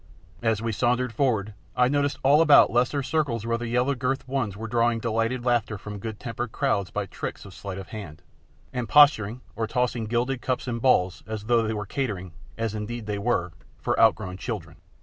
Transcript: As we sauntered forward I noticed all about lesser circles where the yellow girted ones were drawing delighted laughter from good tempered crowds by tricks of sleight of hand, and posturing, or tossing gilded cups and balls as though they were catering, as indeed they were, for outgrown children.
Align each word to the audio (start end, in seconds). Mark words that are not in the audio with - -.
As 0.41 0.63
we 0.63 0.71
sauntered 0.71 1.13
forward 1.13 1.53
I 1.75 1.87
noticed 1.87 2.17
all 2.23 2.41
about 2.41 2.71
lesser 2.71 3.03
circles 3.03 3.45
where 3.45 3.59
the 3.59 3.67
yellow 3.67 3.93
girted 3.93 4.27
ones 4.27 4.57
were 4.57 4.67
drawing 4.67 4.97
delighted 4.97 5.45
laughter 5.45 5.77
from 5.77 5.99
good 5.99 6.19
tempered 6.19 6.51
crowds 6.51 6.89
by 6.89 7.05
tricks 7.05 7.45
of 7.45 7.53
sleight 7.53 7.77
of 7.77 7.89
hand, 7.89 8.23
and 8.73 8.89
posturing, 8.89 9.41
or 9.55 9.67
tossing 9.67 10.05
gilded 10.05 10.41
cups 10.41 10.67
and 10.67 10.81
balls 10.81 11.21
as 11.27 11.43
though 11.43 11.61
they 11.61 11.73
were 11.75 11.85
catering, 11.85 12.33
as 12.57 12.73
indeed 12.73 13.05
they 13.05 13.19
were, 13.19 13.53
for 13.77 13.99
outgrown 13.99 14.37
children. 14.37 14.77